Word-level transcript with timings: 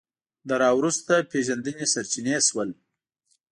د 0.47 0.49
راوروسته 0.63 1.13
پېژندنې 1.31 1.85
سرچینې 1.93 2.37
شول 2.47 2.69